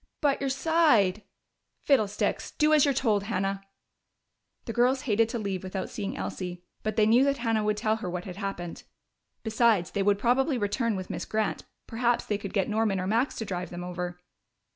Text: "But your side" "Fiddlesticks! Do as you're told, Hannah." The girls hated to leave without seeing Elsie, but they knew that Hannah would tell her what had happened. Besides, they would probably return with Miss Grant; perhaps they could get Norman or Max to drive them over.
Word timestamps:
"But 0.19 0.41
your 0.41 0.49
side" 0.49 1.21
"Fiddlesticks! 1.85 2.49
Do 2.57 2.73
as 2.73 2.85
you're 2.85 2.91
told, 2.95 3.25
Hannah." 3.25 3.61
The 4.65 4.73
girls 4.73 5.01
hated 5.01 5.29
to 5.29 5.37
leave 5.37 5.61
without 5.63 5.91
seeing 5.91 6.17
Elsie, 6.17 6.63
but 6.81 6.95
they 6.95 7.05
knew 7.05 7.23
that 7.23 7.37
Hannah 7.37 7.63
would 7.63 7.77
tell 7.77 7.97
her 7.97 8.09
what 8.09 8.25
had 8.25 8.37
happened. 8.37 8.81
Besides, 9.43 9.91
they 9.91 10.01
would 10.01 10.17
probably 10.17 10.57
return 10.57 10.95
with 10.95 11.11
Miss 11.11 11.25
Grant; 11.25 11.65
perhaps 11.85 12.25
they 12.25 12.39
could 12.39 12.51
get 12.51 12.67
Norman 12.67 12.99
or 12.99 13.05
Max 13.05 13.35
to 13.35 13.45
drive 13.45 13.69
them 13.69 13.83
over. 13.83 14.19